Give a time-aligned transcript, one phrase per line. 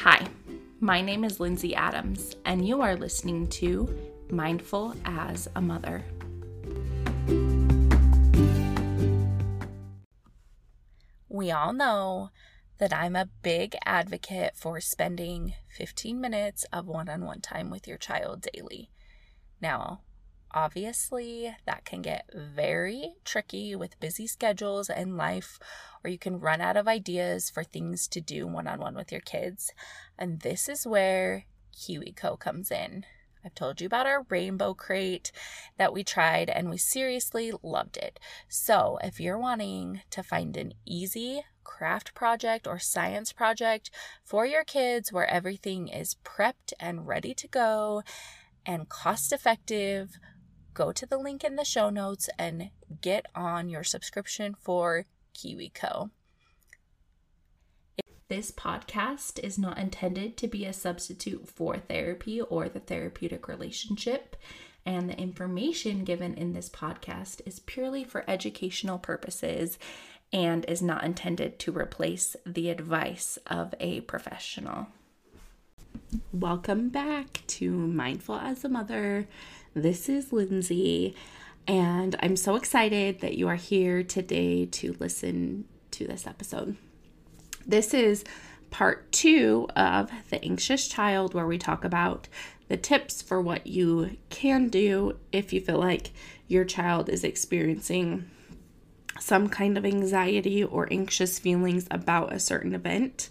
[0.00, 0.26] Hi,
[0.78, 3.88] my name is Lindsay Adams, and you are listening to
[4.30, 6.04] Mindful as a Mother.
[11.30, 12.28] We all know
[12.78, 17.88] that I'm a big advocate for spending 15 minutes of one on one time with
[17.88, 18.90] your child daily.
[19.62, 20.02] Now,
[20.56, 25.58] Obviously, that can get very tricky with busy schedules and life,
[26.02, 29.12] or you can run out of ideas for things to do one on one with
[29.12, 29.70] your kids.
[30.18, 33.04] And this is where KiwiCo comes in.
[33.44, 35.30] I've told you about our rainbow crate
[35.76, 38.18] that we tried and we seriously loved it.
[38.48, 43.90] So, if you're wanting to find an easy craft project or science project
[44.24, 48.02] for your kids where everything is prepped and ready to go
[48.64, 50.18] and cost effective,
[50.76, 56.10] go to the link in the show notes and get on your subscription for KiwiCo.
[58.28, 64.36] This podcast is not intended to be a substitute for therapy or the therapeutic relationship,
[64.84, 69.78] and the information given in this podcast is purely for educational purposes
[70.32, 74.88] and is not intended to replace the advice of a professional.
[76.32, 79.26] Welcome back to Mindful as a Mother.
[79.74, 81.16] This is Lindsay,
[81.66, 86.76] and I'm so excited that you are here today to listen to this episode.
[87.66, 88.22] This is
[88.70, 92.28] part two of The Anxious Child, where we talk about
[92.68, 96.12] the tips for what you can do if you feel like
[96.46, 98.30] your child is experiencing
[99.18, 103.28] some kind of anxiety or anxious feelings about a certain event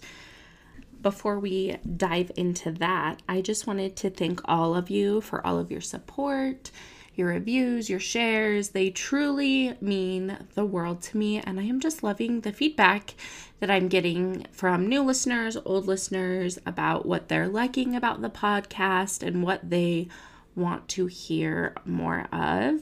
[1.06, 5.56] before we dive into that, I just wanted to thank all of you for all
[5.56, 6.72] of your support,
[7.14, 8.70] your reviews, your shares.
[8.70, 11.38] They truly mean the world to me.
[11.38, 13.14] And I am just loving the feedback
[13.60, 19.24] that I'm getting from new listeners, old listeners about what they're liking about the podcast
[19.24, 20.08] and what they
[20.56, 22.80] want to hear more of.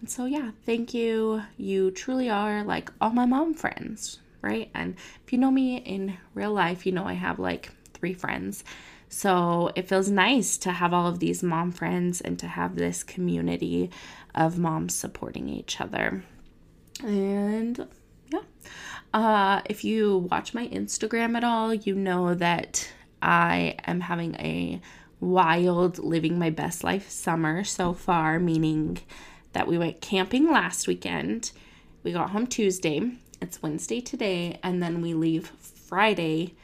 [0.00, 1.44] And so, yeah, thank you.
[1.56, 4.70] You truly are like all my mom friends right?
[4.74, 8.64] And if you know me in real life, you know I have like three friends.
[9.08, 13.04] So it feels nice to have all of these mom friends and to have this
[13.04, 13.90] community
[14.34, 16.24] of moms supporting each other.
[17.02, 17.86] And
[18.32, 18.40] yeah.
[19.12, 24.80] Uh, if you watch my Instagram at all, you know that I am having a
[25.20, 28.98] wild living my best life summer so far, meaning
[29.52, 31.52] that we went camping last weekend.
[32.02, 36.54] We got home Tuesday it's Wednesday today, and then we leave Friday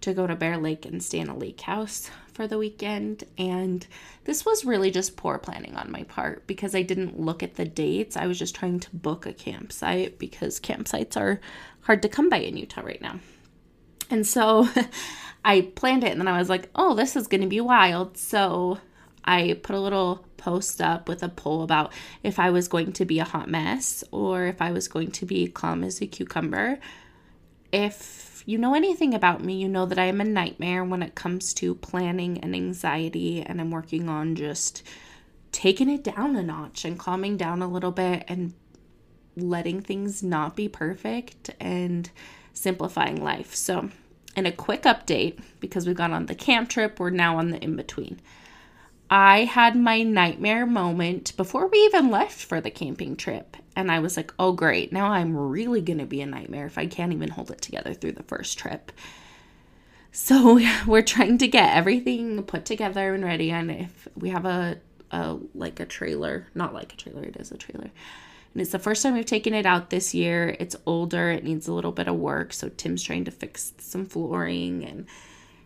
[0.00, 3.24] to go to Bear Lake and stay in a lake house for the weekend.
[3.36, 3.84] And
[4.24, 7.64] this was really just poor planning on my part because I didn't look at the
[7.64, 8.16] dates.
[8.16, 11.40] I was just trying to book a campsite because campsites are
[11.80, 13.18] hard to come by in Utah right now.
[14.08, 14.68] And so
[15.44, 18.16] I planned it and then I was like, oh, this is going to be wild.
[18.16, 18.78] So
[19.28, 23.04] I put a little post up with a poll about if I was going to
[23.04, 26.78] be a hot mess or if I was going to be calm as a cucumber.
[27.70, 31.14] If you know anything about me, you know that I am a nightmare when it
[31.14, 34.82] comes to planning and anxiety, and I'm working on just
[35.52, 38.54] taking it down a notch and calming down a little bit and
[39.36, 42.10] letting things not be perfect and
[42.54, 43.54] simplifying life.
[43.54, 43.90] So,
[44.34, 47.62] in a quick update, because we got on the camp trip, we're now on the
[47.62, 48.22] in between.
[49.10, 53.56] I had my nightmare moment before we even left for the camping trip.
[53.74, 54.92] And I was like, oh, great.
[54.92, 57.94] Now I'm really going to be a nightmare if I can't even hold it together
[57.94, 58.92] through the first trip.
[60.12, 63.50] So we're trying to get everything put together and ready.
[63.50, 64.78] And if we have a,
[65.10, 67.90] a like a trailer, not like a trailer, it is a trailer.
[68.54, 70.56] And it's the first time we've taken it out this year.
[70.58, 72.52] It's older, it needs a little bit of work.
[72.52, 75.06] So Tim's trying to fix some flooring and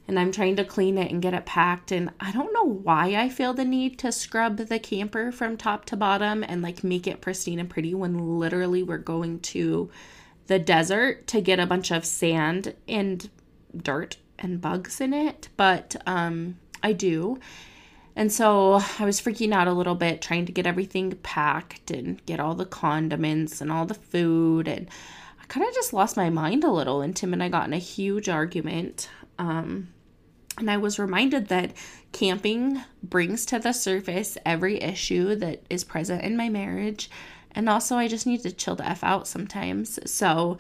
[0.09, 1.93] and I'm trying to clean it and get it packed.
[1.93, 5.85] And I don't know why I feel the need to scrub the camper from top
[5.87, 9.91] to bottom and like make it pristine and pretty when literally we're going to
[10.49, 13.31] the desert to get a bunch of sand and
[13.77, 15.49] dirt and bugs in it.
[15.57, 17.39] But um, I do.
[18.15, 22.25] And so I was freaking out a little bit trying to get everything packed and
[22.27, 24.69] get all the condiments and all the food.
[24.69, 24.89] And
[25.41, 27.01] I kind of just lost my mind a little.
[27.01, 29.09] And Tim and I got in a huge argument
[29.43, 29.89] um,
[30.57, 31.73] and I was reminded that
[32.13, 37.11] camping brings to the surface every issue that is present in my marriage.
[37.51, 39.99] And also, I just need to chill the F out sometimes.
[40.11, 40.59] So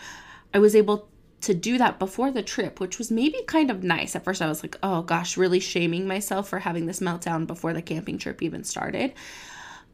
[0.53, 1.09] I was able
[1.43, 4.17] to do that before the trip, which was maybe kind of nice.
[4.17, 7.73] At first, I was like, oh gosh, really shaming myself for having this meltdown before
[7.73, 9.13] the camping trip even started.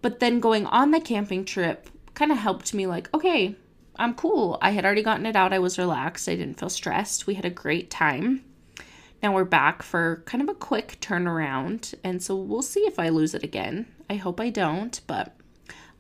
[0.01, 3.55] But then going on the camping trip kind of helped me, like, okay,
[3.97, 4.59] I'm cool.
[4.63, 5.53] I had already gotten it out.
[5.53, 6.29] I was relaxed.
[6.29, 7.27] I didn't feel stressed.
[7.27, 8.45] We had a great time.
[9.23, 13.09] Now we're back for kind of a quick turnaround, and so we'll see if I
[13.09, 13.87] lose it again.
[14.09, 15.35] I hope I don't, but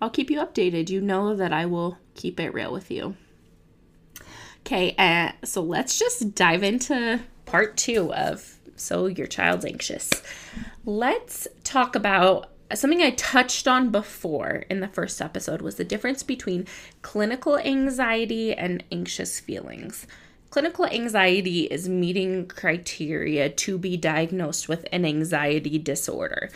[0.00, 0.88] I'll keep you updated.
[0.88, 3.16] You know that I will keep it real with you.
[4.60, 10.10] Okay, uh, so let's just dive into part two of So Your Child's Anxious.
[10.84, 16.22] Let's talk about something I touched on before in the first episode was the difference
[16.22, 16.66] between
[17.02, 20.06] clinical anxiety and anxious feelings.
[20.50, 26.48] Clinical anxiety is meeting criteria to be diagnosed with an anxiety disorder.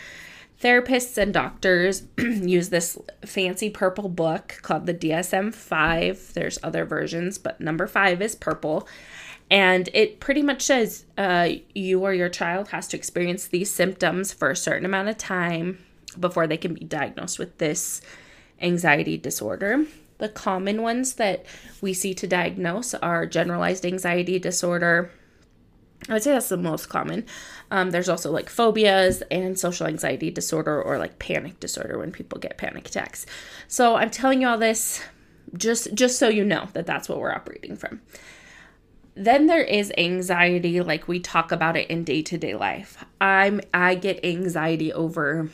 [0.63, 2.97] Therapists and doctors use this
[3.27, 6.33] fancy purple book called the DSM 5.
[6.35, 8.89] There's other versions, but number five is purple.
[9.51, 14.33] And it pretty much says uh, you or your child has to experience these symptoms
[14.33, 15.85] for a certain amount of time
[16.19, 18.01] before they can be diagnosed with this
[18.61, 19.85] anxiety disorder.
[20.23, 21.45] The common ones that
[21.81, 25.11] we see to diagnose are generalized anxiety disorder.
[26.09, 27.27] I would say that's the most common.
[27.73, 32.39] Um, there's also like phobias and social anxiety disorder or like panic disorder when people
[32.39, 33.27] get panic attacks.
[33.67, 35.03] So I'm telling you all this
[35.57, 38.01] just just so you know that that's what we're operating from.
[39.17, 43.05] Then there is anxiety like we talk about it in day-to-day life.
[43.21, 45.51] I'm I get anxiety over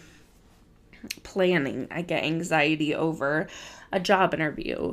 [1.22, 1.88] planning.
[1.90, 3.49] I get anxiety over
[3.93, 4.93] a job interview.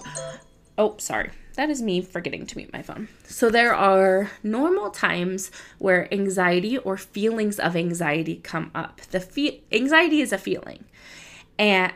[0.78, 1.32] Oh, sorry.
[1.56, 3.08] That is me forgetting to mute my phone.
[3.24, 9.00] So, there are normal times where anxiety or feelings of anxiety come up.
[9.12, 10.84] The fe- anxiety is a feeling.
[11.58, 11.94] And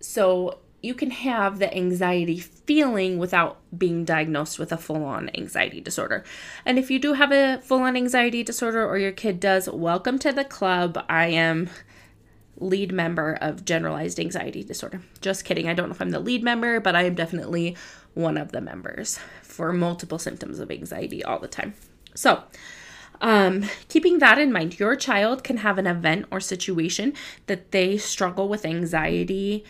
[0.00, 5.80] so, you can have the anxiety feeling without being diagnosed with a full on anxiety
[5.80, 6.24] disorder.
[6.64, 10.18] And if you do have a full on anxiety disorder or your kid does, welcome
[10.20, 11.04] to the club.
[11.08, 11.70] I am
[12.62, 15.02] lead member of generalized anxiety disorder.
[15.20, 15.68] Just kidding.
[15.68, 17.76] I don't know if I'm the lead member, but I am definitely
[18.14, 21.74] one of the members for multiple symptoms of anxiety all the time.
[22.14, 22.44] So,
[23.20, 27.14] um, keeping that in mind, your child can have an event or situation
[27.46, 29.64] that they struggle with anxiety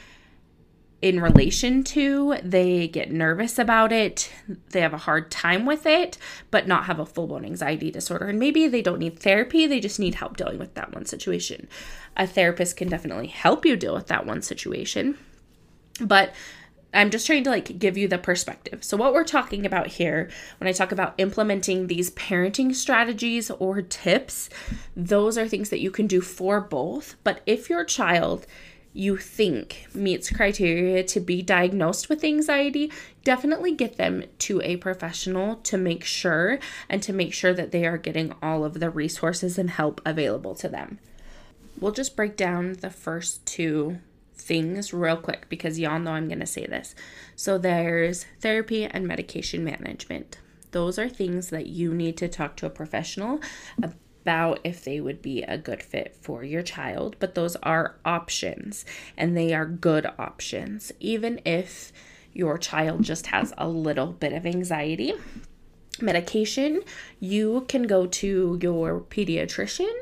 [1.03, 2.37] in relation to.
[2.43, 4.33] They get nervous about it.
[4.71, 6.17] They have a hard time with it,
[6.51, 8.27] but not have a full blown anxiety disorder.
[8.27, 11.69] And maybe they don't need therapy, they just need help dealing with that one situation.
[12.17, 15.19] A therapist can definitely help you deal with that one situation.
[16.01, 16.33] But
[16.95, 18.85] I'm just trying to like give you the perspective.
[18.85, 23.81] So what we're talking about here when I talk about implementing these parenting strategies or
[23.81, 24.51] tips,
[24.95, 27.17] those are things that you can do for both.
[27.25, 28.47] But if your child
[28.93, 32.93] you think meets criteria to be diagnosed with anxiety,
[33.25, 36.59] definitely get them to a professional to make sure
[36.89, 40.55] and to make sure that they are getting all of the resources and help available
[40.55, 40.99] to them.
[41.81, 43.99] We'll just break down the first two
[44.35, 46.95] things real quick because y'all know I'm going to say this.
[47.35, 50.39] So there's therapy and medication management.
[50.73, 53.41] Those are things that you need to talk to a professional
[54.23, 58.85] about if they would be a good fit for your child, but those are options
[59.17, 60.93] and they are good options.
[61.01, 61.93] Even if
[62.33, 65.13] your child just has a little bit of anxiety,
[66.01, 66.83] medication,
[67.21, 69.93] you can go to your pediatrician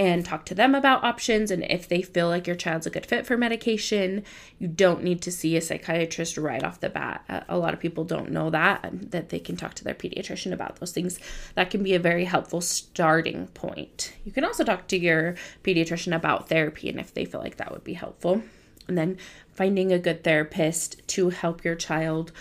[0.00, 1.50] and talk to them about options.
[1.50, 4.24] And if they feel like your child's a good fit for medication,
[4.58, 7.44] you don't need to see a psychiatrist right off the bat.
[7.50, 10.54] A lot of people don't know that, um, that they can talk to their pediatrician
[10.54, 11.20] about those things.
[11.54, 14.14] That can be a very helpful starting point.
[14.24, 17.70] You can also talk to your pediatrician about therapy and if they feel like that
[17.70, 18.42] would be helpful.
[18.88, 19.18] And then
[19.52, 22.32] finding a good therapist to help your child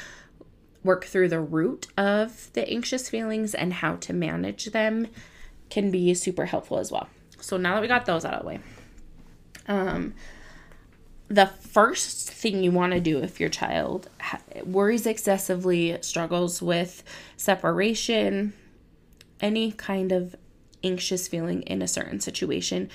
[0.82, 5.08] work through the root of the anxious feelings and how to manage them
[5.70, 7.10] can be super helpful as well.
[7.50, 8.60] So now that we got those out of the way,
[9.68, 10.14] um,
[11.30, 14.08] the first thing you want to do if your child
[14.64, 17.04] worries excessively, struggles with
[17.38, 18.54] separation,
[19.42, 20.36] any kind of
[20.84, 22.88] anxious feeling in a certain situation,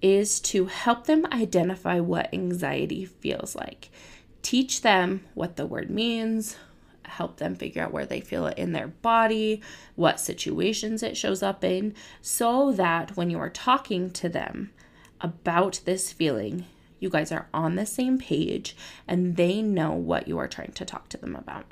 [0.00, 3.90] is to help them identify what anxiety feels like.
[4.40, 6.56] Teach them what the word means,
[7.10, 9.60] help them figure out where they feel it in their body,
[9.94, 14.70] what situations it shows up in, so that when you are talking to them
[15.20, 16.64] about this feeling,
[16.98, 18.76] you guys are on the same page
[19.08, 21.66] and they know what you are trying to talk to them about.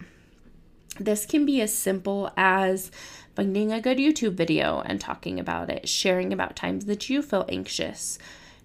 [0.99, 2.90] This can be as simple as
[3.37, 7.45] finding a good YouTube video and talking about it, sharing about times that you feel
[7.49, 8.18] anxious,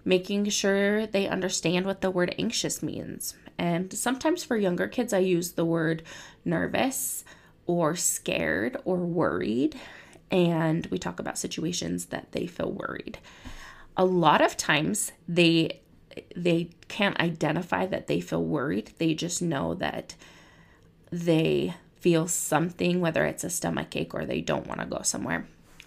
[0.04, 3.34] making sure they understand what the word anxious means.
[3.56, 6.02] And sometimes for younger kids, I use the word
[6.44, 7.24] nervous
[7.66, 9.78] or scared or worried.
[10.30, 13.18] And we talk about situations that they feel worried.
[13.96, 15.80] A lot of times they
[16.36, 18.92] they can't identify that they feel worried.
[18.98, 20.14] They just know that
[21.10, 25.46] they feel something, whether it's a stomach ache or they don't want to go somewhere.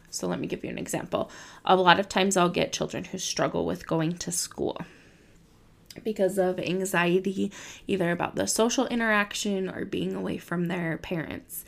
[0.09, 1.29] So let me give you an example.
[1.63, 4.77] A lot of times I'll get children who struggle with going to school
[6.03, 7.51] because of anxiety,
[7.87, 11.65] either about the social interaction or being away from their parents.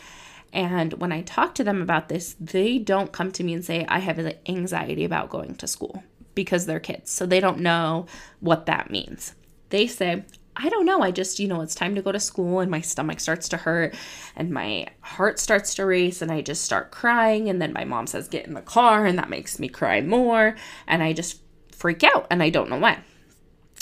[0.51, 3.85] And when I talk to them about this, they don't come to me and say,
[3.87, 7.11] I have anxiety about going to school because they're kids.
[7.11, 8.07] So they don't know
[8.39, 9.35] what that means.
[9.69, 10.23] They say,
[10.55, 11.01] I don't know.
[11.01, 13.57] I just, you know, it's time to go to school and my stomach starts to
[13.57, 13.95] hurt
[14.35, 17.49] and my heart starts to race and I just start crying.
[17.49, 20.55] And then my mom says, get in the car and that makes me cry more.
[20.87, 22.99] And I just freak out and I don't know why.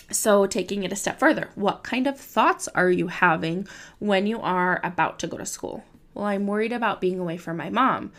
[0.09, 3.67] So, taking it a step further, what kind of thoughts are you having
[3.99, 5.83] when you are about to go to school?
[6.13, 8.13] Well, I'm worried about being away from my mom.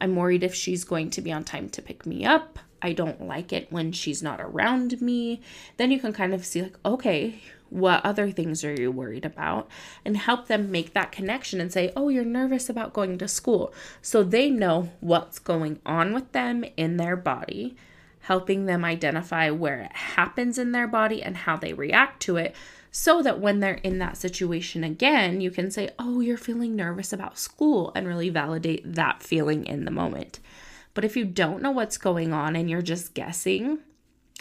[0.00, 2.58] I'm worried if she's going to be on time to pick me up.
[2.80, 5.42] I don't like it when she's not around me.
[5.76, 9.68] Then you can kind of see, like, okay, what other things are you worried about?
[10.04, 13.74] And help them make that connection and say, oh, you're nervous about going to school.
[14.00, 17.76] So they know what's going on with them in their body,
[18.24, 22.56] helping them identify where it happens in their body and how they react to it
[22.90, 27.12] so that when they're in that situation again, you can say, Oh, you're feeling nervous
[27.12, 30.40] about school, and really validate that feeling in the moment.
[30.94, 33.80] But if you don't know what's going on and you're just guessing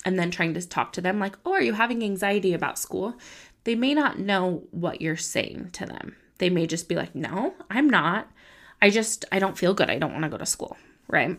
[0.05, 3.15] and then trying to talk to them, like, Oh, are you having anxiety about school?
[3.65, 6.15] They may not know what you're saying to them.
[6.37, 8.31] They may just be like, No, I'm not.
[8.81, 9.89] I just, I don't feel good.
[9.89, 10.77] I don't want to go to school,
[11.09, 11.37] right?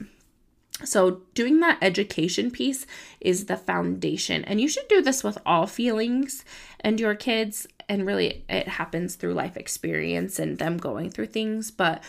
[0.85, 2.87] So, doing that education piece
[3.21, 4.45] is the foundation.
[4.45, 6.45] And you should do this with all feelings
[6.81, 7.67] and your kids.
[7.89, 11.71] And really, it happens through life experience and them going through things.
[11.71, 12.03] But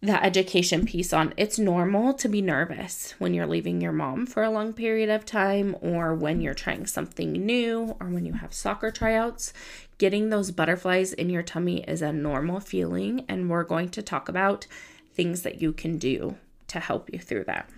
[0.00, 4.44] that education piece on it's normal to be nervous when you're leaving your mom for
[4.44, 8.54] a long period of time, or when you're trying something new, or when you have
[8.54, 9.52] soccer tryouts.
[9.98, 13.24] Getting those butterflies in your tummy is a normal feeling.
[13.28, 14.68] And we're going to talk about
[15.12, 16.36] things that you can do
[16.68, 17.68] to help you through that.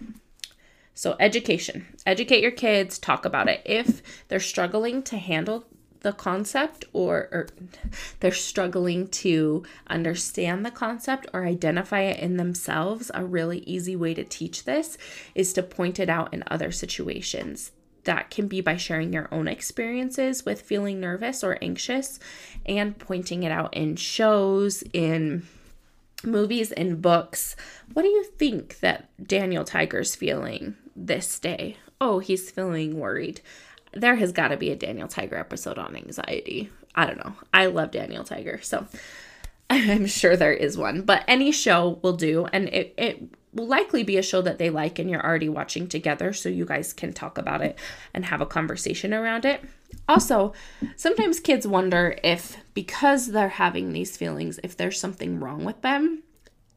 [0.94, 1.86] So, education.
[2.04, 3.62] Educate your kids, talk about it.
[3.64, 5.64] If they're struggling to handle
[6.00, 7.48] the concept or, or,
[8.20, 14.14] they're struggling to understand the concept or identify it in themselves, a really easy way
[14.14, 14.98] to teach this
[15.34, 17.72] is to point it out in other situations.
[18.04, 22.18] That can be by sharing your own experiences with feeling nervous or anxious
[22.64, 25.46] and pointing it out in shows, in
[26.24, 27.56] movies and books.
[27.92, 31.76] What do you think that Daniel Tiger's feeling this day?
[32.00, 33.40] Oh, he's feeling worried.
[33.92, 36.70] There has got to be a Daniel Tiger episode on anxiety.
[36.94, 37.34] I don't know.
[37.52, 38.86] I love Daniel Tiger, so
[39.70, 41.02] I'm sure there is one.
[41.02, 44.70] But any show will do, and it, it will likely be a show that they
[44.70, 47.78] like and you're already watching together, so you guys can talk about it
[48.14, 49.62] and have a conversation around it.
[50.08, 50.52] Also,
[50.96, 56.22] sometimes kids wonder if because they're having these feelings, if there's something wrong with them.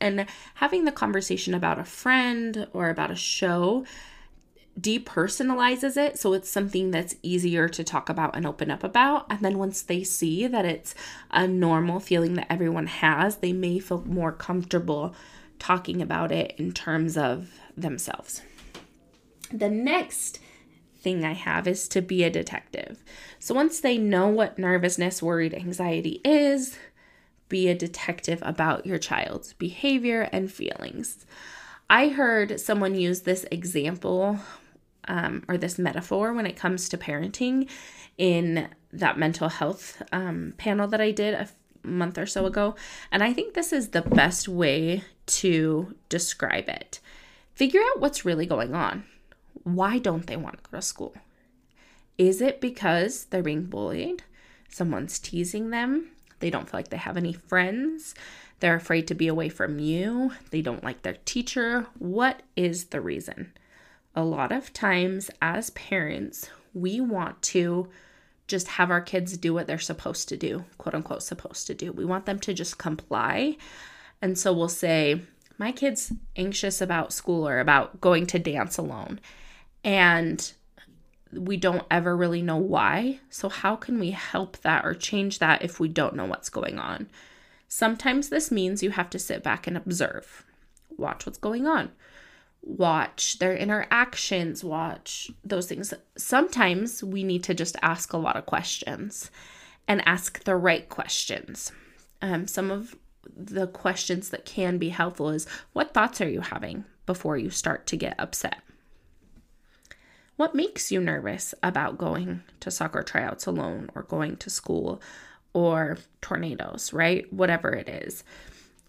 [0.01, 0.25] And
[0.55, 3.85] having the conversation about a friend or about a show
[4.79, 9.39] depersonalizes it so it's something that's easier to talk about and open up about and
[9.41, 10.95] then once they see that it's
[11.29, 15.13] a normal feeling that everyone has they may feel more comfortable
[15.59, 18.41] talking about it in terms of themselves
[19.53, 20.39] the next
[20.99, 23.03] thing I have is to be a detective.
[23.39, 26.77] So once they know what nervousness, worried, anxiety is,
[27.49, 31.25] be a detective about your child's behavior and feelings.
[31.89, 34.39] I heard someone use this example
[35.07, 37.69] um, or this metaphor when it comes to parenting
[38.17, 41.49] in that mental health um, panel that I did a
[41.83, 42.75] month or so ago.
[43.11, 46.99] And I think this is the best way to describe it.
[47.53, 49.05] Figure out what's really going on.
[49.63, 51.15] Why don't they want to go to school?
[52.17, 54.23] Is it because they're being bullied?
[54.69, 56.09] Someone's teasing them?
[56.39, 58.15] They don't feel like they have any friends?
[58.59, 60.31] They're afraid to be away from you?
[60.51, 61.87] They don't like their teacher?
[61.99, 63.53] What is the reason?
[64.15, 67.89] A lot of times, as parents, we want to
[68.47, 71.91] just have our kids do what they're supposed to do, quote unquote, supposed to do.
[71.91, 73.57] We want them to just comply.
[74.21, 75.21] And so we'll say,
[75.57, 79.19] My kid's anxious about school or about going to dance alone
[79.83, 80.53] and
[81.31, 83.19] we don't ever really know why.
[83.29, 86.79] So, how can we help that or change that if we don't know what's going
[86.79, 87.09] on?
[87.67, 90.45] Sometimes this means you have to sit back and observe,
[90.97, 91.91] watch what's going on,
[92.63, 95.93] watch their interactions, watch those things.
[96.17, 99.29] Sometimes we need to just ask a lot of questions
[99.87, 101.71] and ask the right questions.
[102.21, 102.95] Um, some of
[103.35, 107.85] the questions that can be helpful is what thoughts are you having before you start
[107.87, 108.61] to get upset?
[110.37, 115.01] What makes you nervous about going to soccer tryouts alone or going to school
[115.53, 117.31] or tornadoes, right?
[117.31, 118.23] Whatever it is.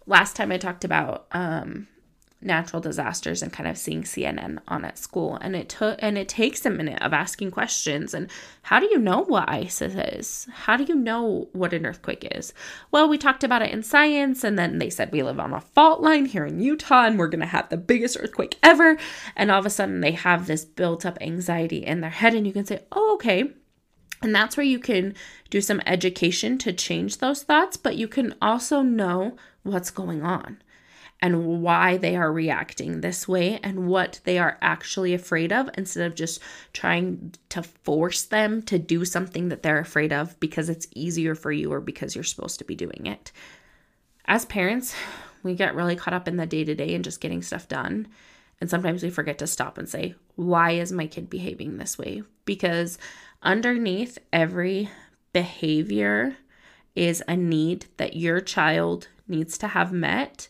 [0.07, 1.89] Last time I talked about um,
[2.45, 5.37] natural disasters and kind of seeing CNN on at school.
[5.41, 8.31] And it took and it takes a minute of asking questions and
[8.63, 10.49] how do you know what ISIS is?
[10.53, 12.53] How do you know what an earthquake is?
[12.91, 15.61] Well, we talked about it in science and then they said we live on a
[15.61, 18.97] fault line here in Utah and we're gonna have the biggest earthquake ever.
[19.37, 22.47] And all of a sudden they have this built up anxiety in their head, and
[22.47, 23.53] you can say, Oh, okay.
[24.23, 25.15] And that's where you can
[25.51, 30.59] do some education to change those thoughts, but you can also know what's going on
[31.21, 36.07] and why they are reacting this way and what they are actually afraid of instead
[36.07, 36.41] of just
[36.73, 41.51] trying to force them to do something that they're afraid of because it's easier for
[41.51, 43.33] you or because you're supposed to be doing it.
[44.27, 44.95] As parents,
[45.43, 48.09] we get really caught up in the day to day and just getting stuff done.
[48.61, 52.23] And sometimes we forget to stop and say, why is my kid behaving this way?
[52.45, 52.99] Because
[53.43, 54.91] underneath every
[55.33, 56.37] behavior
[56.95, 60.49] is a need that your child needs to have met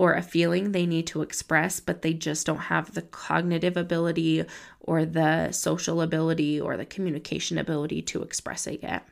[0.00, 4.42] or a feeling they need to express, but they just don't have the cognitive ability
[4.80, 9.06] or the social ability or the communication ability to express it yet.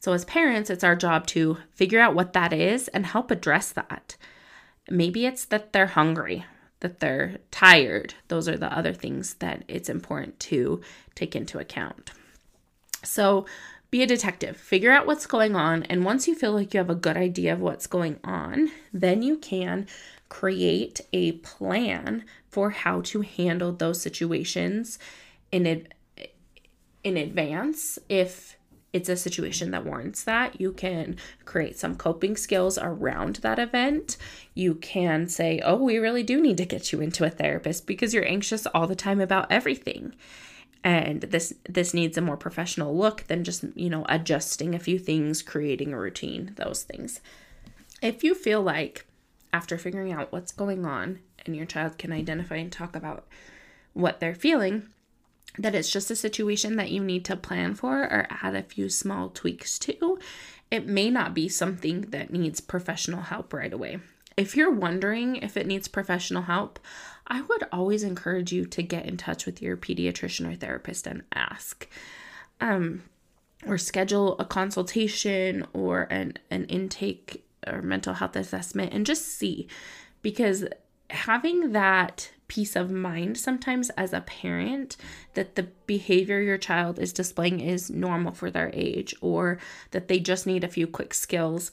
[0.00, 3.72] So, as parents, it's our job to figure out what that is and help address
[3.72, 4.18] that.
[4.90, 6.44] Maybe it's that they're hungry,
[6.80, 8.12] that they're tired.
[8.28, 10.82] Those are the other things that it's important to
[11.14, 12.10] take into account.
[13.02, 13.46] So,
[13.94, 16.90] be a detective, figure out what's going on, and once you feel like you have
[16.90, 19.86] a good idea of what's going on, then you can
[20.28, 24.98] create a plan for how to handle those situations
[25.52, 25.94] in ad-
[27.04, 28.56] in advance if
[28.92, 30.60] it's a situation that warrants that.
[30.60, 34.16] You can create some coping skills around that event.
[34.54, 38.12] You can say, "Oh, we really do need to get you into a therapist because
[38.12, 40.14] you're anxious all the time about everything."
[40.84, 44.98] And this this needs a more professional look than just you know adjusting a few
[44.98, 47.20] things creating a routine those things.
[48.00, 49.06] If you feel like
[49.52, 53.26] after figuring out what's going on and your child can identify and talk about
[53.94, 54.88] what they're feeling
[55.56, 58.88] that it's just a situation that you need to plan for or add a few
[58.88, 60.18] small tweaks to
[60.74, 64.00] it may not be something that needs professional help right away.
[64.36, 66.80] If you're wondering if it needs professional help
[67.26, 71.22] I would always encourage you to get in touch with your pediatrician or therapist and
[71.32, 71.88] ask.
[72.60, 73.02] Um,
[73.66, 79.66] or schedule a consultation or an, an intake or mental health assessment and just see
[80.22, 80.66] because
[81.10, 84.96] having that peace of mind sometimes as a parent
[85.34, 89.58] that the behavior your child is displaying is normal for their age or
[89.92, 91.72] that they just need a few quick skills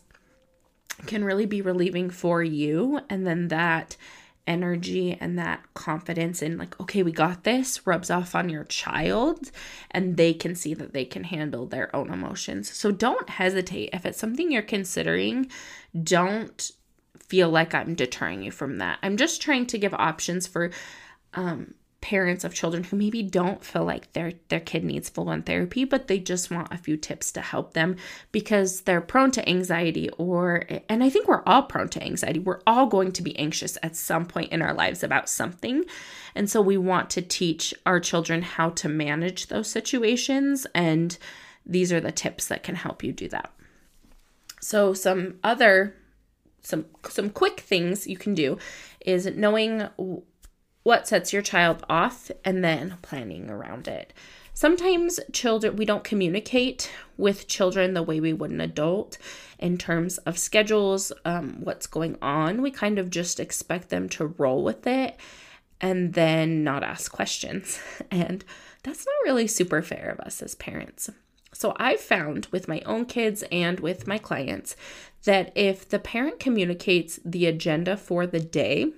[1.08, 3.98] can really be relieving for you and then that
[4.48, 9.52] energy and that confidence in like okay we got this rubs off on your child
[9.92, 12.72] and they can see that they can handle their own emotions.
[12.72, 13.92] So don't hesitate.
[13.94, 15.50] If it's something you're considering
[16.04, 16.72] don't
[17.20, 19.00] feel like i'm deterring you from that.
[19.04, 20.72] I'm just trying to give options for
[21.34, 25.44] um parents of children who maybe don't feel like their their kid needs full on
[25.44, 27.96] therapy but they just want a few tips to help them
[28.32, 32.40] because they're prone to anxiety or and I think we're all prone to anxiety.
[32.40, 35.86] We're all going to be anxious at some point in our lives about something.
[36.36, 41.18] And so we want to teach our children how to manage those situations and
[41.66, 43.52] these are the tips that can help you do that.
[44.60, 45.96] So some other
[46.64, 48.58] some some quick things you can do
[49.00, 49.88] is knowing
[50.84, 54.14] what sets your child off and then planning around it.
[54.54, 59.18] Sometimes children we don't communicate with children the way we would an adult
[59.60, 62.62] in terms of schedules, um, what's going on.
[62.62, 65.18] We kind of just expect them to roll with it
[65.80, 67.80] and then not ask questions.
[68.12, 68.44] And
[68.84, 71.10] that's not really super fair of us as parents.
[71.54, 74.76] So I've found with my own kids and with my clients
[75.26, 78.92] that if the parent communicates the agenda for the day,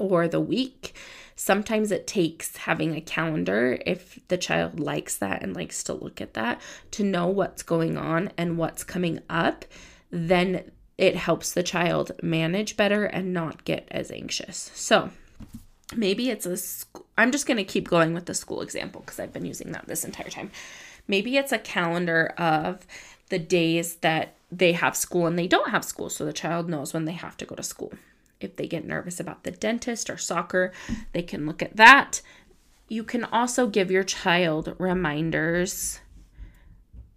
[0.00, 0.94] or the week.
[1.36, 6.20] Sometimes it takes having a calendar, if the child likes that and likes to look
[6.20, 6.60] at that,
[6.92, 9.64] to know what's going on and what's coming up.
[10.10, 14.70] Then it helps the child manage better and not get as anxious.
[14.74, 15.10] So,
[15.96, 19.18] maybe it's a sc- I'm just going to keep going with the school example because
[19.18, 20.50] I've been using that this entire time.
[21.08, 22.86] Maybe it's a calendar of
[23.30, 26.92] the days that they have school and they don't have school so the child knows
[26.92, 27.92] when they have to go to school.
[28.40, 30.72] If they get nervous about the dentist or soccer,
[31.12, 32.22] they can look at that.
[32.88, 36.00] You can also give your child reminders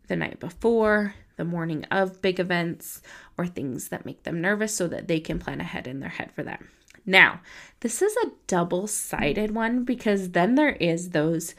[0.07, 3.01] the night before, the morning of big events,
[3.38, 6.31] or things that make them nervous so that they can plan ahead in their head
[6.31, 6.62] for that.
[7.05, 7.41] Now,
[7.79, 11.55] this is a double sided one because then there is those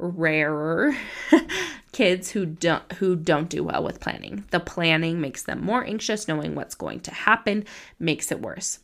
[0.00, 0.96] rarer
[1.92, 4.44] kids who don't who don't do well with planning.
[4.50, 7.64] The planning makes them more anxious knowing what's going to happen
[7.98, 8.80] makes it worse.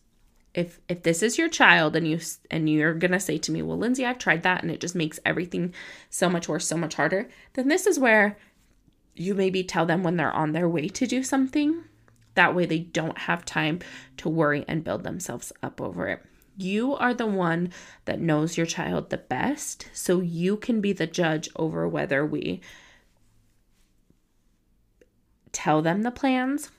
[0.54, 2.18] if if this is your child and you
[2.50, 4.94] and you're going to say to me, "Well, Lindsay, I've tried that and it just
[4.94, 5.74] makes everything
[6.10, 8.36] so much worse, so much harder." Then this is where
[9.14, 11.84] you maybe tell them when they're on their way to do something.
[12.34, 13.80] That way they don't have time
[14.18, 16.22] to worry and build themselves up over it.
[16.56, 17.70] You are the one
[18.06, 22.62] that knows your child the best, so you can be the judge over whether we
[25.52, 26.70] tell them the plans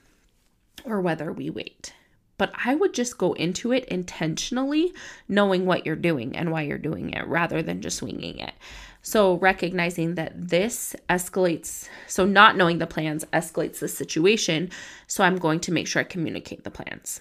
[0.84, 1.92] or whether we wait.
[2.38, 4.92] But I would just go into it intentionally,
[5.28, 8.54] knowing what you're doing and why you're doing it rather than just swinging it.
[9.02, 14.70] So, recognizing that this escalates, so not knowing the plans escalates the situation.
[15.06, 17.20] So, I'm going to make sure I communicate the plans.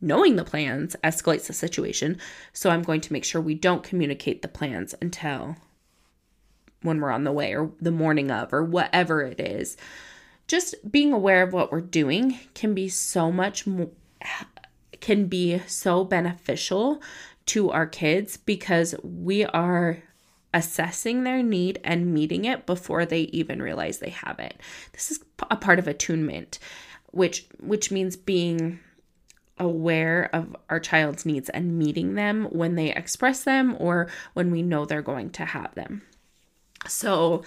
[0.00, 2.18] Knowing the plans escalates the situation.
[2.52, 5.56] So, I'm going to make sure we don't communicate the plans until
[6.82, 9.76] when we're on the way or the morning of or whatever it is.
[10.46, 13.90] Just being aware of what we're doing can be so much more
[15.00, 17.00] can be so beneficial
[17.46, 20.02] to our kids because we are
[20.52, 24.60] assessing their need and meeting it before they even realize they have it.
[24.92, 26.58] This is a part of attunement,
[27.10, 28.80] which which means being
[29.58, 34.62] aware of our child's needs and meeting them when they express them or when we
[34.62, 36.02] know they're going to have them.
[36.86, 37.42] So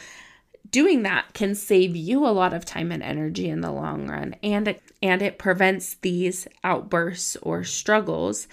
[0.69, 4.35] doing that can save you a lot of time and energy in the long run
[4.43, 8.47] and it, and it prevents these outbursts or struggles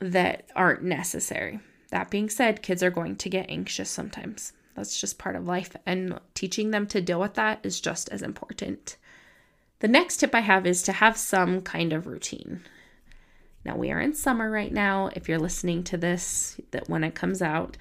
[0.00, 1.60] that aren't necessary.
[1.90, 4.52] That being said, kids are going to get anxious sometimes.
[4.74, 8.22] That's just part of life and teaching them to deal with that is just as
[8.22, 8.96] important.
[9.80, 12.62] The next tip I have is to have some kind of routine.
[13.64, 15.10] Now we are in summer right now.
[15.14, 17.76] If you're listening to this that when it comes out,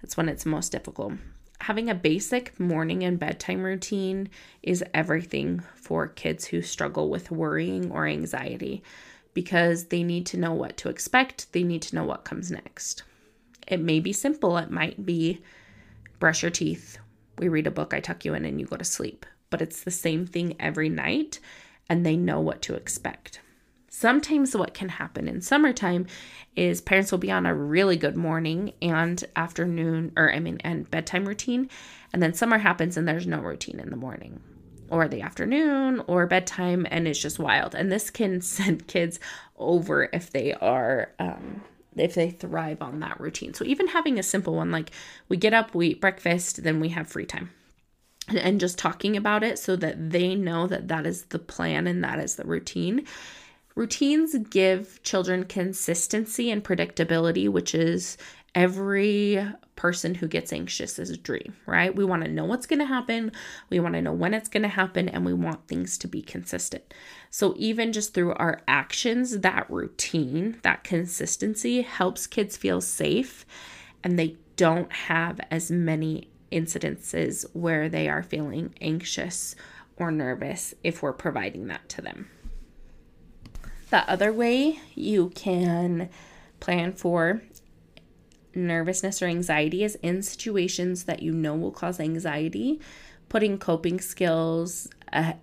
[0.00, 1.14] that's when it's most difficult
[1.60, 4.28] having a basic morning and bedtime routine
[4.62, 8.82] is everything for kids who struggle with worrying or anxiety
[9.34, 13.02] because they need to know what to expect, they need to know what comes next.
[13.68, 15.42] It may be simple, it might be
[16.18, 16.98] brush your teeth,
[17.38, 19.24] we read a book, I tuck you in, and you go to sleep.
[19.50, 21.40] But it's the same thing every night,
[21.88, 23.40] and they know what to expect.
[23.88, 26.06] Sometimes, what can happen in summertime
[26.54, 30.88] is parents will be on a really good morning and afternoon, or I mean, and
[30.90, 31.68] bedtime routine,
[32.12, 34.40] and then summer happens and there's no routine in the morning
[34.90, 37.74] or the afternoon or bedtime, and it's just wild.
[37.74, 39.18] And this can send kids
[39.58, 41.62] over if they are, um,
[41.96, 43.54] if they thrive on that routine.
[43.54, 44.90] So, even having a simple one like
[45.28, 47.50] we get up, we eat breakfast, then we have free time
[48.28, 52.04] and just talking about it so that they know that that is the plan and
[52.04, 53.06] that is the routine
[53.76, 58.18] Routines give children consistency and predictability, which is
[58.54, 59.42] every
[59.76, 61.94] person who gets anxious is a dream, right?
[61.94, 63.30] We want to know what's going to happen,
[63.70, 66.20] we want to know when it's going to happen, and we want things to be
[66.20, 66.92] consistent.
[67.30, 73.46] So, even just through our actions, that routine, that consistency helps kids feel safe
[74.02, 79.54] and they don't have as many incidences where they are feeling anxious
[79.96, 82.28] or nervous if we're providing that to them.
[83.90, 86.08] The other way you can
[86.60, 87.42] plan for
[88.54, 92.80] nervousness or anxiety is in situations that you know will cause anxiety,
[93.28, 95.34] putting coping skills uh,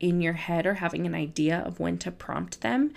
[0.00, 2.92] in your head or having an idea of when to prompt them,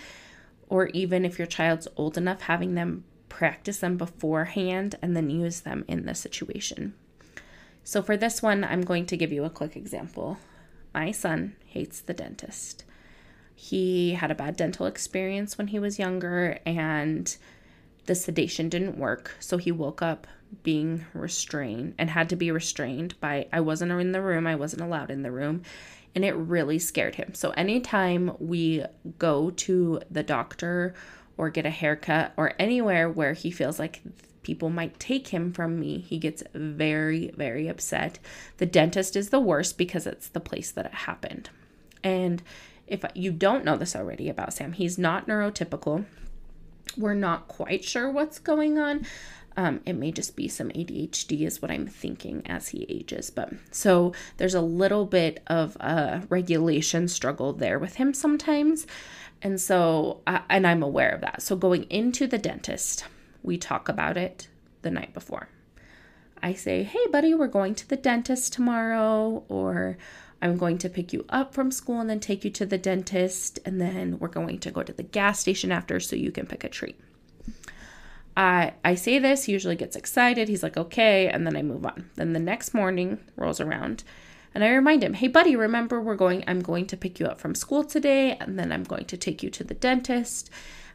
[0.68, 5.62] or even if your child's old enough, having them practice them beforehand and then use
[5.62, 6.94] them in the situation.
[7.90, 10.38] So, for this one, I'm going to give you a quick example.
[10.94, 12.84] My son hates the dentist.
[13.56, 17.36] He had a bad dental experience when he was younger and
[18.06, 19.36] the sedation didn't work.
[19.40, 20.28] So he woke up
[20.62, 24.84] being restrained and had to be restrained by I wasn't in the room, I wasn't
[24.84, 25.64] allowed in the room,
[26.14, 27.34] and it really scared him.
[27.34, 28.86] So anytime we
[29.18, 30.94] go to the doctor
[31.38, 34.04] or get a haircut or anywhere where he feels like
[34.50, 38.18] people might take him from me, he gets very, very upset.
[38.58, 41.52] The dentist is the worst because it's the place that it happened.
[42.04, 42.42] And
[42.88, 46.06] if you don't know this already about Sam, he's not neurotypical.
[46.98, 49.06] We're not quite sure what's going on.
[49.56, 53.30] Um, it may just be some ADHD, is what I'm thinking as he ages.
[53.30, 58.88] But so there's a little bit of a regulation struggle there with him sometimes.
[59.44, 61.44] And so, uh, and I'm aware of that.
[61.44, 63.06] So going into the dentist,
[63.44, 64.48] we talk about it
[64.82, 65.50] the night before.
[66.42, 69.98] I say, hey, buddy, we're going to the dentist tomorrow, or
[70.42, 73.60] I'm going to pick you up from school and then take you to the dentist,
[73.66, 76.64] and then we're going to go to the gas station after so you can pick
[76.64, 77.00] a treat.
[78.38, 80.48] I, I say this, he usually gets excited.
[80.48, 82.10] He's like, okay, and then I move on.
[82.16, 84.06] Then the next morning rolls around
[84.56, 87.40] and I remind him, hey, buddy, remember we're going, I'm going to pick you up
[87.40, 90.50] from school today, and then I'm going to take you to the dentist.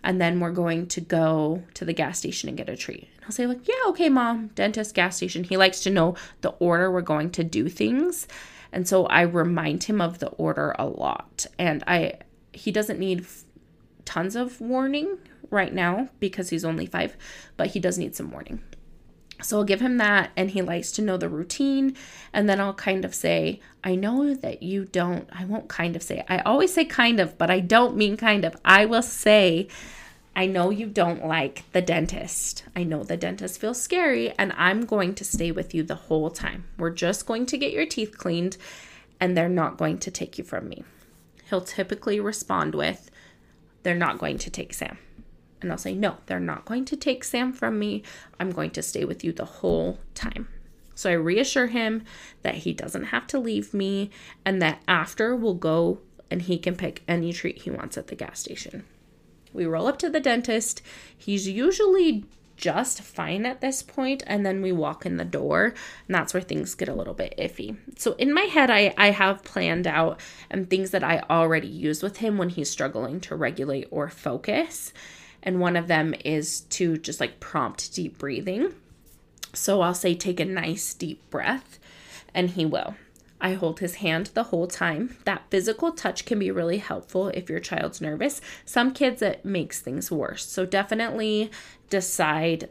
[0.04, 3.08] And then we're going to go to the gas station and get a treat.
[3.16, 5.44] And I'll say, like, yeah, okay, mom, dentist, gas station.
[5.44, 8.28] He likes to know the order we're going to do things.
[8.70, 11.46] And so I remind him of the order a lot.
[11.58, 12.18] And I
[12.52, 13.44] he doesn't need f-
[14.04, 15.18] tons of warning
[15.50, 17.16] right now because he's only 5,
[17.56, 18.62] but he does need some warning.
[19.44, 21.96] So I'll give him that, and he likes to know the routine.
[22.32, 26.02] And then I'll kind of say, I know that you don't, I won't kind of
[26.02, 28.56] say, I always say kind of, but I don't mean kind of.
[28.64, 29.68] I will say,
[30.34, 32.64] I know you don't like the dentist.
[32.74, 36.30] I know the dentist feels scary, and I'm going to stay with you the whole
[36.30, 36.64] time.
[36.78, 38.56] We're just going to get your teeth cleaned,
[39.20, 40.84] and they're not going to take you from me.
[41.50, 43.10] He'll typically respond with,
[43.82, 44.98] They're not going to take Sam.
[45.64, 48.02] And I'll say, No, they're not going to take Sam from me.
[48.38, 50.48] I'm going to stay with you the whole time.
[50.94, 52.04] So I reassure him
[52.42, 54.10] that he doesn't have to leave me
[54.44, 56.00] and that after we'll go
[56.30, 58.84] and he can pick any treat he wants at the gas station.
[59.54, 60.82] We roll up to the dentist.
[61.16, 62.24] He's usually
[62.56, 65.74] just fine at this point and then we walk in the door
[66.06, 69.10] and that's where things get a little bit iffy so in my head i i
[69.10, 73.34] have planned out and things that i already use with him when he's struggling to
[73.34, 74.92] regulate or focus
[75.44, 78.74] and one of them is to just like prompt deep breathing.
[79.52, 81.78] So I'll say, take a nice deep breath,
[82.34, 82.96] and he will.
[83.40, 85.16] I hold his hand the whole time.
[85.24, 88.40] That physical touch can be really helpful if your child's nervous.
[88.64, 90.46] Some kids, it makes things worse.
[90.46, 91.50] So definitely
[91.90, 92.70] decide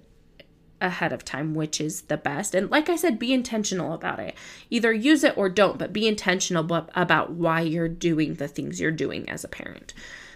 [0.81, 2.53] ahead of time which is the best.
[2.53, 4.35] And like I said, be intentional about it.
[4.69, 8.91] Either use it or don't, but be intentional about why you're doing the things you're
[8.91, 9.93] doing as a parent.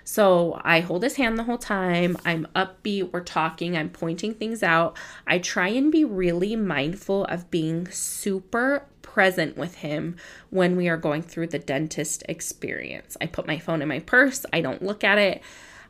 [0.07, 2.15] So I hold his hand the whole time.
[2.23, 3.11] I'm upbeat.
[3.11, 3.75] We're talking.
[3.75, 4.97] I'm pointing things out.
[5.27, 10.15] I try and be really mindful of being super present with him
[10.49, 13.17] when we are going through the dentist experience.
[13.19, 14.45] I put my phone in my purse.
[14.53, 15.41] I don't look at it.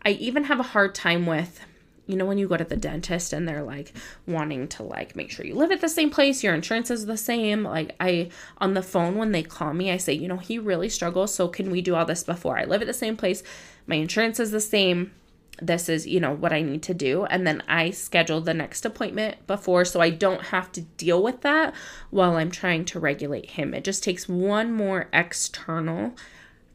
[0.03, 1.60] I even have a hard time with
[2.08, 3.93] you know when you go to the dentist and they're like
[4.26, 7.17] wanting to like make sure you live at the same place your insurance is the
[7.17, 10.58] same like i on the phone when they call me i say you know he
[10.58, 13.43] really struggles so can we do all this before i live at the same place?
[13.86, 15.12] My insurance is the same.
[15.60, 17.26] This is you know what i need to do.
[17.26, 21.41] And then i schedule the next appointment before so i don't have to deal with
[21.41, 21.74] that
[22.10, 23.74] while i'm trying to regulate him.
[23.74, 26.15] It just takes one more external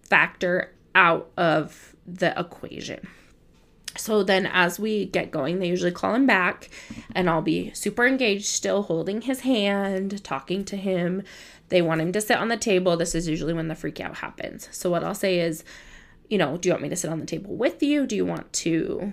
[0.03, 3.07] factor out of the equation
[3.97, 6.71] so then as we get going they usually call him back
[7.15, 11.23] and i'll be super engaged still holding his hand talking to him
[11.69, 14.17] they want him to sit on the table this is usually when the freak out
[14.17, 15.65] happens so what i'll say is
[16.33, 18.07] you know, do you want me to sit on the table with you?
[18.07, 19.13] Do you want to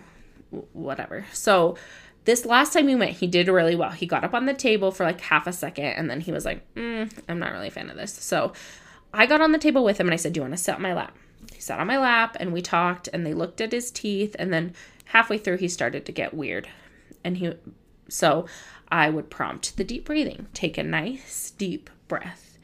[0.72, 1.26] whatever?
[1.34, 1.76] So
[2.24, 3.92] this last time we went, he did really well.
[3.92, 6.46] He got up on the table for like half a second and then he was
[6.46, 8.13] like, mm, I'm not really a fan of this.
[8.13, 8.54] So
[9.13, 10.76] I got on the table with him and I said, Do you want to sit
[10.76, 11.13] on my lap?
[11.60, 14.54] He sat on my lap and we talked and they looked at his teeth and
[14.54, 16.69] then halfway through he started to get weird.
[17.22, 17.54] And he
[18.08, 18.45] so
[18.89, 20.48] I would prompt the deep breathing.
[20.54, 22.58] Take a nice deep breath.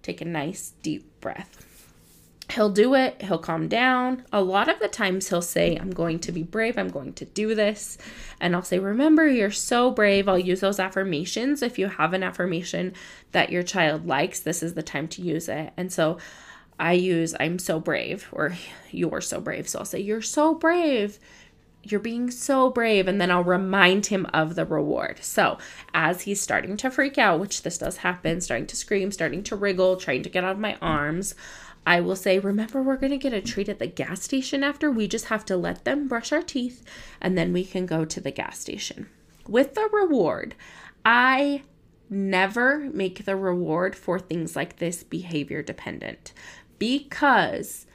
[0.00, 1.66] Take a nice deep breath
[2.52, 4.24] he'll do it, he'll calm down.
[4.32, 7.24] A lot of the times he'll say, I'm going to be brave, I'm going to
[7.24, 7.98] do this.
[8.40, 10.28] And I'll say, Remember, you're so brave.
[10.28, 11.62] I'll use those affirmations.
[11.62, 12.94] If you have an affirmation
[13.32, 15.72] that your child likes, this is the time to use it.
[15.76, 16.18] And so
[16.80, 18.56] I use, I'm so brave, or
[18.90, 19.68] you're so brave.
[19.68, 21.18] So I'll say, You're so brave.
[21.82, 23.08] You're being so brave.
[23.08, 25.18] And then I'll remind him of the reward.
[25.22, 25.58] So
[25.94, 29.56] as he's starting to freak out, which this does happen, starting to scream, starting to
[29.56, 31.34] wriggle, trying to get out of my arms,
[31.86, 34.90] I will say, remember, we're going to get a treat at the gas station after.
[34.90, 36.84] We just have to let them brush our teeth
[37.18, 39.08] and then we can go to the gas station.
[39.48, 40.54] With the reward,
[41.02, 41.62] I
[42.10, 46.32] never make the reward for things like this behavior dependent
[46.80, 47.86] because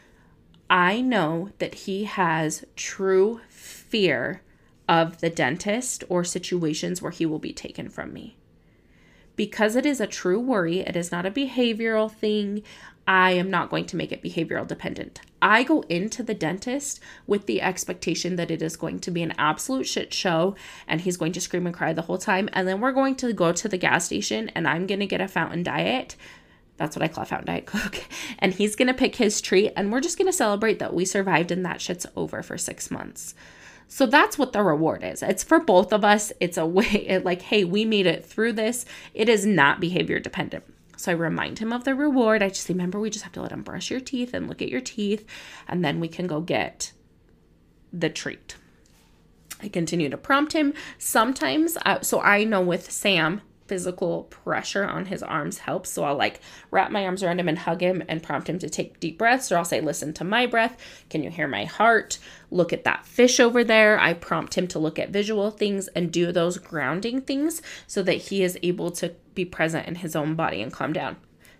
[0.69, 4.41] I know that he has true fear
[4.87, 8.37] of the dentist or situations where he will be taken from me.
[9.35, 12.63] Because it is a true worry, it is not a behavioral thing.
[13.07, 15.19] I am not going to make it behavioral dependent.
[15.41, 19.33] I go into the dentist with the expectation that it is going to be an
[19.37, 20.55] absolute shit show
[20.87, 22.49] and he's going to scream and cry the whole time.
[22.53, 25.21] And then we're going to go to the gas station and I'm going to get
[25.21, 26.15] a fountain diet.
[26.77, 28.03] That's what I call a fountain diet coke.
[28.39, 31.05] And he's going to pick his treat and we're just going to celebrate that we
[31.05, 33.33] survived and that shit's over for six months.
[33.87, 35.23] So that's what the reward is.
[35.23, 36.33] It's for both of us.
[36.39, 38.85] It's a way, it, like, hey, we made it through this.
[39.13, 40.65] It is not behavior dependent.
[40.97, 42.41] So I remind him of the reward.
[42.41, 44.69] I just remember we just have to let him brush your teeth and look at
[44.69, 45.25] your teeth,
[45.67, 46.93] and then we can go get
[47.91, 48.55] the treat.
[49.61, 50.73] I continue to prompt him.
[50.97, 55.89] Sometimes, uh, so I know with Sam, physical pressure on his arms helps.
[55.89, 56.39] So I'll like
[56.71, 59.51] wrap my arms around him and hug him and prompt him to take deep breaths,
[59.51, 60.77] or I'll say, Listen to my breath.
[61.09, 62.19] Can you hear my heart?
[62.51, 63.99] Look at that fish over there.
[63.99, 68.13] I prompt him to look at visual things and do those grounding things so that
[68.13, 71.17] he is able to be present in his own body and calm down.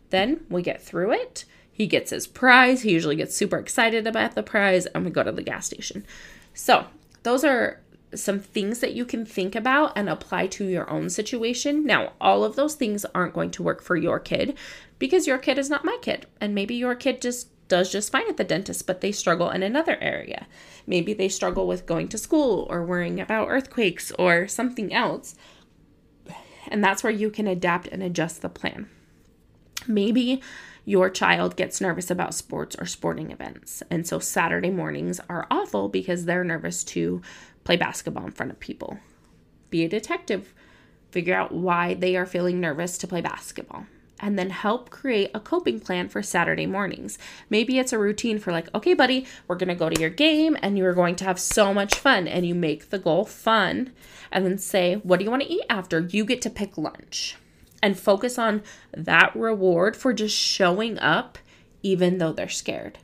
[0.09, 1.45] Then we get through it.
[1.71, 2.83] He gets his prize.
[2.83, 6.05] He usually gets super excited about the prize, and we go to the gas station.
[6.53, 6.85] So,
[7.23, 7.81] those are
[8.13, 11.85] some things that you can think about and apply to your own situation.
[11.85, 14.57] Now, all of those things aren't going to work for your kid
[14.99, 16.27] because your kid is not my kid.
[16.39, 19.63] And maybe your kid just does just fine at the dentist, but they struggle in
[19.63, 20.47] another area.
[20.85, 25.35] Maybe they struggle with going to school or worrying about earthquakes or something else.
[26.67, 28.87] And that's where you can adapt and adjust the plan.
[29.87, 30.41] Maybe
[30.83, 33.81] your child gets nervous about sports or sporting events.
[33.89, 37.21] And so Saturday mornings are awful because they're nervous to
[37.65, 38.99] play basketball in front of people.
[39.69, 40.53] Be a detective.
[41.11, 43.87] Figure out why they are feeling nervous to play basketball.
[44.21, 47.17] And then help create a coping plan for Saturday mornings.
[47.49, 50.77] Maybe it's a routine for, like, okay, buddy, we're gonna go to your game and
[50.77, 52.25] you're going to have so much fun.
[52.27, 53.91] And you make the goal fun.
[54.31, 55.99] And then say, what do you wanna eat after?
[55.99, 57.35] You get to pick lunch.
[57.83, 58.63] And focus on
[58.95, 61.37] that reward for just showing up,
[61.83, 62.99] even though they're scared.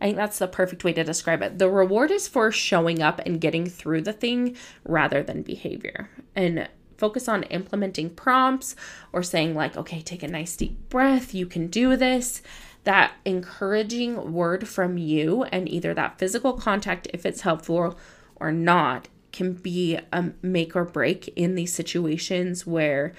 [0.00, 1.58] I think that's the perfect way to describe it.
[1.58, 6.08] The reward is for showing up and getting through the thing rather than behavior.
[6.34, 8.76] And focus on implementing prompts
[9.12, 12.42] or saying, like, okay, take a nice deep breath, you can do this.
[12.84, 17.98] That encouraging word from you and either that physical contact, if it's helpful
[18.36, 23.12] or not, can be a make or break in these situations where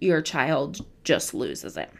[0.00, 1.90] your child just loses it.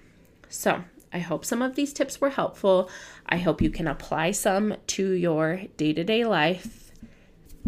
[0.49, 0.85] So,
[1.19, 2.89] I hope some of these tips were helpful.
[3.27, 6.93] I hope you can apply some to your day to day life.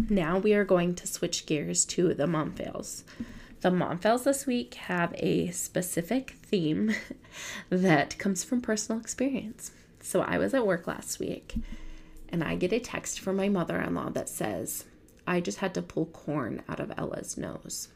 [0.09, 3.03] Now we are going to switch gears to the mom fails.
[3.59, 6.95] The mom fails this week have a specific theme
[7.69, 9.71] that comes from personal experience.
[9.99, 11.55] So I was at work last week
[12.29, 14.85] and I get a text from my mother in law that says,
[15.27, 17.89] I just had to pull corn out of Ella's nose.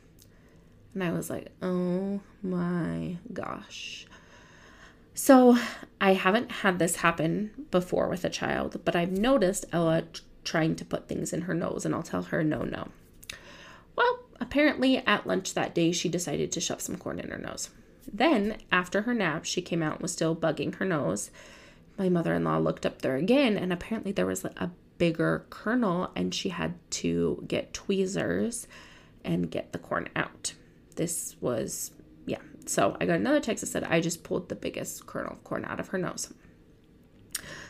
[0.94, 4.06] And I was like, oh my gosh.
[5.18, 5.58] So
[6.02, 10.04] I haven't had this happen before with a child, but I've noticed Ella
[10.44, 12.90] trying to put things in her nose, and I'll tell her no, no.
[13.96, 17.70] Well, apparently at lunch that day, she decided to shove some corn in her nose.
[18.12, 21.32] Then, after her nap, she came out and was still bugging her nose.
[21.98, 26.12] My mother in law looked up there again, and apparently there was a bigger kernel,
[26.14, 28.68] and she had to get tweezers
[29.24, 30.54] and get the corn out.
[30.98, 31.92] This was.
[32.66, 35.66] So I got another text that said, I just pulled the biggest kernel of corn
[35.66, 36.34] out of her nose.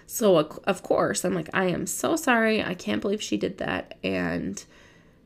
[0.08, 2.63] So, of course, I'm like, I am so sorry.
[2.63, 3.97] I can't believe she did that.
[4.03, 4.63] And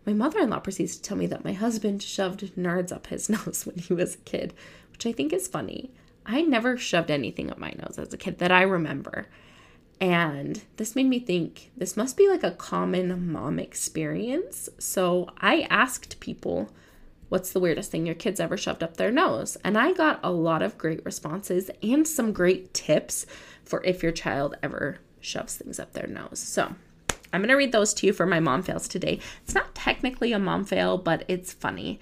[0.05, 3.29] my mother in law proceeds to tell me that my husband shoved nerds up his
[3.47, 4.53] nose when he was a kid,
[4.91, 5.91] which I think is funny.
[6.25, 9.27] I never shoved anything up my nose as a kid that I remember.
[9.99, 14.69] And this made me think this must be like a common mom experience.
[14.79, 16.71] So I asked people
[17.29, 19.55] What's the weirdest thing your kids ever shoved up their nose?
[19.63, 23.25] And I got a lot of great responses and some great tips
[23.63, 26.39] for if your child ever shoves things up their nose.
[26.39, 26.73] So
[27.31, 29.19] I'm going to read those to you for my mom fails today.
[29.43, 31.99] It's not technically a mom fail, but it's funny.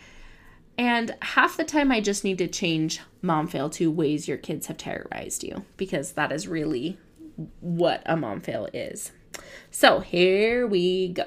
[0.78, 4.68] And half the time, I just need to change mom fail to ways your kids
[4.68, 6.98] have terrorized you because that is really
[7.60, 9.12] what a mom fail is.
[9.72, 11.26] So here we go.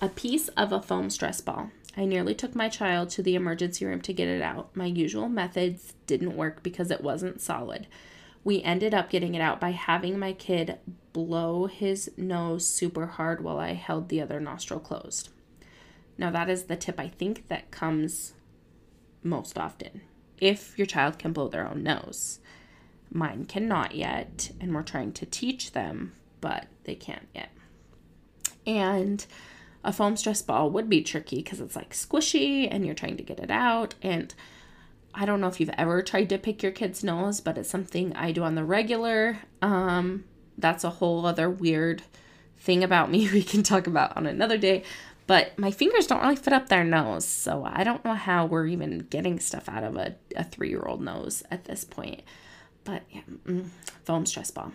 [0.00, 1.70] A piece of a foam stress ball.
[1.96, 4.76] I nearly took my child to the emergency room to get it out.
[4.76, 7.86] My usual methods didn't work because it wasn't solid.
[8.44, 10.78] We ended up getting it out by having my kid
[11.12, 15.30] blow his nose super hard while I held the other nostril closed.
[16.18, 18.34] Now, that is the tip I think that comes
[19.22, 20.02] most often.
[20.38, 22.40] If your child can blow their own nose,
[23.10, 27.50] mine cannot yet, and we're trying to teach them, but they can't yet.
[28.66, 29.24] And
[29.86, 33.22] a foam stress ball would be tricky because it's like squishy and you're trying to
[33.22, 33.94] get it out.
[34.02, 34.34] And
[35.14, 38.14] I don't know if you've ever tried to pick your kid's nose, but it's something
[38.16, 39.38] I do on the regular.
[39.62, 40.24] Um,
[40.58, 42.02] that's a whole other weird
[42.58, 44.82] thing about me we can talk about on another day.
[45.28, 48.66] But my fingers don't really fit up their nose, so I don't know how we're
[48.66, 52.22] even getting stuff out of a, a three year old nose at this point.
[52.84, 53.68] But yeah, mm,
[54.04, 54.72] foam stress ball,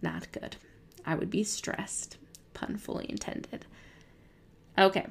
[0.00, 0.56] not good.
[1.04, 2.16] I would be stressed,
[2.54, 3.66] pun fully intended.
[4.78, 5.06] Okay,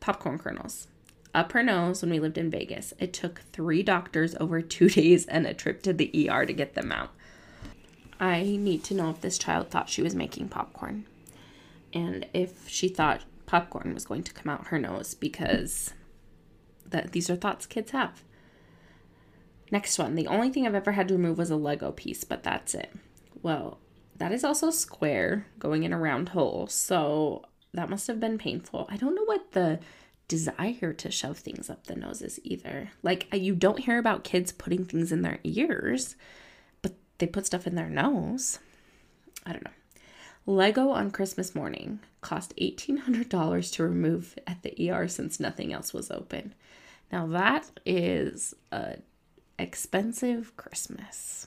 [0.00, 0.88] popcorn kernels.
[1.34, 2.94] Up her nose when we lived in Vegas.
[2.98, 6.74] It took three doctors over two days and a trip to the ER to get
[6.74, 7.10] them out.
[8.18, 11.06] I need to know if this child thought she was making popcorn
[11.92, 15.92] and if she thought popcorn was going to come out her nose because
[16.86, 18.22] that these are thoughts kids have.
[19.70, 20.14] Next one.
[20.14, 22.92] The only thing I've ever had to remove was a Lego piece, but that's it.
[23.42, 23.78] Well,
[24.16, 26.66] that is also square going in a round hole.
[26.68, 27.44] So
[27.76, 28.88] that must have been painful.
[28.90, 29.78] I don't know what the
[30.28, 32.90] desire to shove things up the nose is either.
[33.02, 36.16] Like, you don't hear about kids putting things in their ears,
[36.82, 38.58] but they put stuff in their nose.
[39.44, 39.70] I don't know.
[40.46, 46.10] Lego on Christmas morning cost $1,800 to remove at the ER since nothing else was
[46.10, 46.54] open.
[47.12, 48.96] Now, that is a
[49.58, 51.46] expensive Christmas.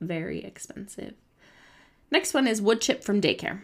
[0.00, 1.14] Very expensive.
[2.10, 3.62] Next one is wood chip from daycare.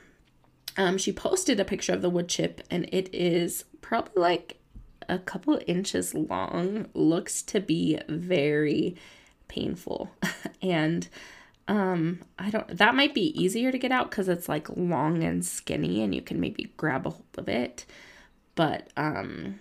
[0.77, 4.57] Um, she posted a picture of the wood chip, and it is probably like
[5.09, 6.87] a couple inches long.
[6.95, 8.97] Looks to be very
[9.49, 10.11] painful,
[10.63, 11.09] and
[11.69, 12.77] um, I don't.
[12.77, 16.23] That might be easier to get out because it's like long and skinny, and you
[16.23, 17.85] can maybe grab a hold of it.
[18.55, 19.61] But um,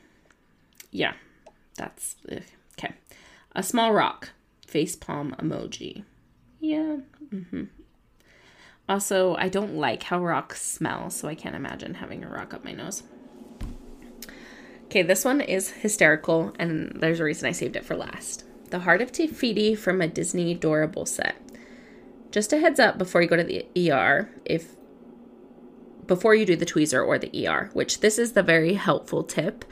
[0.92, 1.14] yeah,
[1.76, 2.16] that's
[2.78, 2.94] okay.
[3.54, 4.30] A small rock,
[4.68, 6.04] face palm emoji.
[6.60, 6.98] Yeah.
[7.34, 7.64] Mm-hmm.
[8.90, 12.66] Also, I don't like how rocks smell, so I can't imagine having a rock up
[12.66, 13.04] my nose.
[14.86, 18.44] Okay, this one is hysterical, and there's a reason I saved it for last.
[18.70, 21.36] The Heart of Te Fiti from a Disney Doorable set.
[22.32, 24.76] Just a heads up before you go to the ER, if
[26.08, 29.64] before you do the tweezer or the ER, which this is the very helpful tip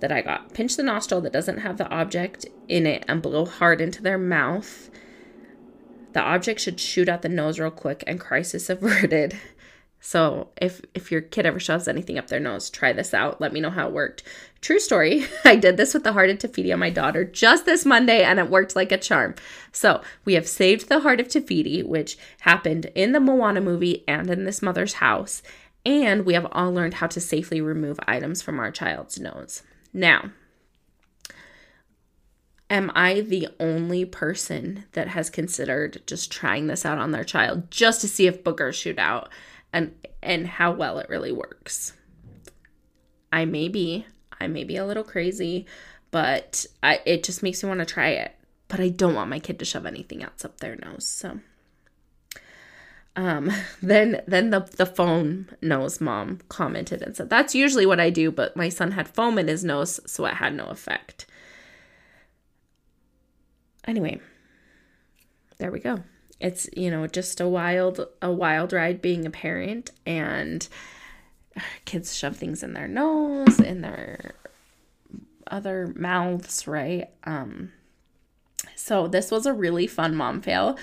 [0.00, 0.52] that I got.
[0.52, 4.18] Pinch the nostril that doesn't have the object in it and blow hard into their
[4.18, 4.90] mouth.
[6.16, 9.38] The object should shoot out the nose real quick and crisis averted.
[10.00, 13.38] So if if your kid ever shoves anything up their nose, try this out.
[13.38, 14.22] Let me know how it worked.
[14.62, 15.26] True story.
[15.44, 18.22] I did this with the heart of Te Fiti on my daughter just this Monday
[18.22, 19.34] and it worked like a charm.
[19.72, 24.02] So we have saved the heart of Te Fiti, which happened in the Moana movie
[24.08, 25.42] and in this mother's house.
[25.84, 29.62] And we have all learned how to safely remove items from our child's nose.
[29.92, 30.30] Now,
[32.70, 37.70] am I the only person that has considered just trying this out on their child
[37.70, 39.28] just to see if boogers shoot out
[39.72, 41.92] and and how well it really works?
[43.32, 44.06] I may be,
[44.40, 45.66] I may be a little crazy,
[46.10, 48.34] but I, it just makes me want to try it.
[48.68, 51.06] But I don't want my kid to shove anything else up their nose.
[51.06, 51.40] So
[53.16, 53.50] um,
[53.82, 58.30] then then the the phone nose mom commented and said that's usually what I do,
[58.30, 61.26] but my son had foam in his nose, so it had no effect.
[63.86, 64.20] Anyway,
[65.58, 66.02] there we go.
[66.40, 70.68] It's you know just a wild a wild ride being a parent and
[71.84, 74.34] kids shove things in their nose in their
[75.46, 77.72] other mouths right um
[78.74, 80.76] so this was a really fun mom fail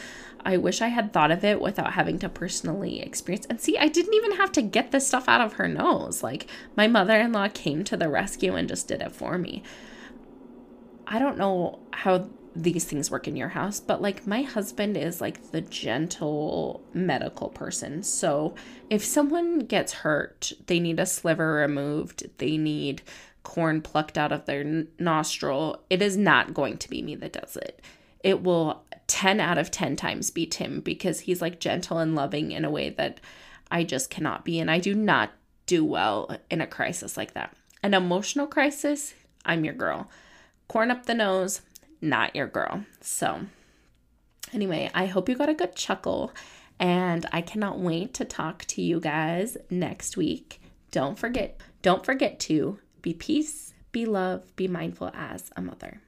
[0.46, 3.46] I wish I had thought of it without having to personally experience.
[3.50, 6.22] And see, I didn't even have to get this stuff out of her nose.
[6.22, 9.64] Like, my mother in law came to the rescue and just did it for me.
[11.08, 15.22] I don't know how these things work in your house, but like, my husband is
[15.22, 18.04] like the gentle medical person.
[18.04, 18.56] So,
[18.90, 23.02] if someone gets hurt, they need a sliver removed, they need
[23.44, 27.58] corn plucked out of their nostril, it is not going to be me that does
[27.58, 27.82] it.
[28.24, 32.52] It will 10 out of 10 times be Tim because he's like gentle and loving
[32.52, 33.20] in a way that
[33.70, 34.60] I just cannot be.
[34.60, 35.32] And I do not
[35.66, 37.56] do well in a crisis like that.
[37.82, 39.14] An emotional crisis,
[39.46, 40.10] I'm your girl.
[40.68, 41.62] Corn up the nose,
[42.04, 42.86] not your girl.
[43.02, 43.42] So,
[44.54, 46.34] anyway, I hope you got a good chuckle.
[46.80, 50.62] And I cannot wait to talk to you guys next week.
[50.92, 56.02] Don't forget, don't forget to be peace, be love, be mindful as a mother.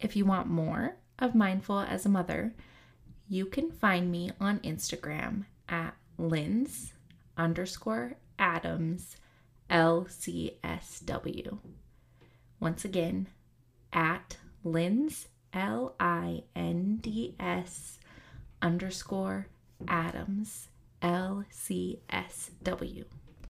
[0.00, 2.54] If you want more, of Mindful as a Mother,
[3.28, 6.92] you can find me on Instagram at Linds
[7.36, 9.16] underscore Adams
[9.70, 11.58] LCSW.
[12.60, 13.28] Once again,
[13.92, 14.36] at
[14.66, 18.00] Linds L I N D S
[18.60, 19.46] underscore
[19.86, 20.66] Adams
[21.00, 23.04] LCSW.